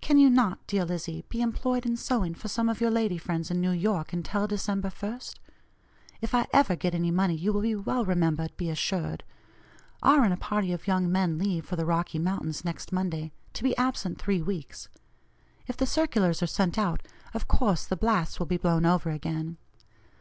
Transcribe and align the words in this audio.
Can 0.00 0.18
you 0.18 0.28
not, 0.28 0.66
dear 0.66 0.84
Lizzie, 0.84 1.24
be 1.28 1.40
employed 1.40 1.86
in 1.86 1.96
sewing 1.96 2.34
for 2.34 2.48
some 2.48 2.68
of 2.68 2.80
your 2.80 2.90
lady 2.90 3.16
friends 3.16 3.48
in 3.48 3.60
New 3.60 3.70
York 3.70 4.12
until 4.12 4.48
December 4.48 4.88
1st? 4.88 5.36
If 6.20 6.34
I 6.34 6.48
ever 6.52 6.74
get 6.74 6.96
any 6.96 7.12
money 7.12 7.36
you 7.36 7.52
will 7.52 7.60
be 7.60 7.76
well 7.76 8.04
remembered, 8.04 8.56
be 8.56 8.70
assured. 8.70 9.22
R. 10.02 10.24
and 10.24 10.32
a 10.34 10.36
party 10.36 10.72
of 10.72 10.88
young 10.88 11.12
men 11.12 11.38
leave 11.38 11.64
for 11.64 11.76
the 11.76 11.86
Rocky 11.86 12.18
Mountains 12.18 12.64
next 12.64 12.90
Monday, 12.90 13.30
to 13.52 13.62
be 13.62 13.76
absent 13.76 14.18
three 14.20 14.42
weeks. 14.42 14.88
If 15.68 15.76
the 15.76 15.86
circulars 15.86 16.42
are 16.42 16.48
sent 16.48 16.76
out, 16.76 17.04
of 17.32 17.46
course 17.46 17.86
the 17.86 17.94
blasts 17.94 18.40
will 18.40 18.46
be 18.46 18.56
blown 18.56 18.84
over 18.84 19.10
again. 19.12 19.58